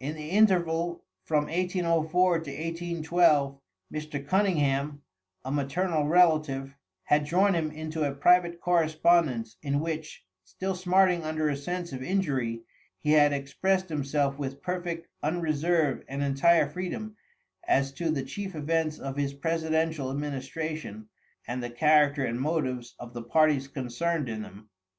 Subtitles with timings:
[0.00, 3.60] In the interval from 1804 to 1812,
[3.92, 4.26] Mr.
[4.26, 5.02] Cunningham,
[5.44, 11.50] a maternal relative, had drawn him into a private correspondence in which, still smarting under
[11.50, 12.62] a sense of injury,
[12.98, 17.14] he had expressed himself with perfect unreserve and entire freedom
[17.68, 21.10] as to the chief events of his presidential administration
[21.46, 24.70] and the character and motives of the parties concerned in them.